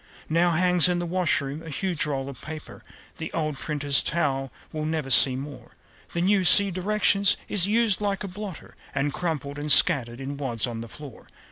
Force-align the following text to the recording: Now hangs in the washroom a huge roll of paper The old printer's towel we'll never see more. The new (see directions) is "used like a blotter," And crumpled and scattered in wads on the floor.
Now 0.29 0.49
hangs 0.49 0.89
in 0.89 0.97
the 0.97 1.05
washroom 1.05 1.61
a 1.61 1.69
huge 1.69 2.07
roll 2.07 2.27
of 2.27 2.41
paper 2.41 2.81
The 3.17 3.31
old 3.33 3.55
printer's 3.55 4.01
towel 4.01 4.51
we'll 4.71 4.85
never 4.85 5.11
see 5.11 5.35
more. 5.35 5.73
The 6.13 6.21
new 6.21 6.43
(see 6.43 6.71
directions) 6.71 7.37
is 7.47 7.67
"used 7.67 8.01
like 8.01 8.23
a 8.23 8.27
blotter," 8.27 8.73
And 8.95 9.13
crumpled 9.13 9.59
and 9.59 9.71
scattered 9.71 10.19
in 10.19 10.37
wads 10.37 10.65
on 10.65 10.81
the 10.81 10.87
floor. 10.89 11.27